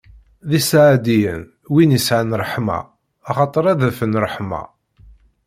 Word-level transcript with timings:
D 0.49 0.51
iseɛdiyen, 0.59 1.43
wid 1.71 1.91
yesɛan 1.93 2.37
ṛṛeḥma, 2.41 2.79
axaṭer 3.29 3.63
ad 3.71 3.81
afen 3.89 4.19
ṛṛeḥma! 4.23 4.61